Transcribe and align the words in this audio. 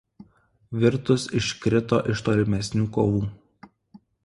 Virtus 0.83 1.25
iškrito 1.41 2.01
iš 2.15 2.25
tolimesnių 2.31 2.89
kovų. 2.99 3.23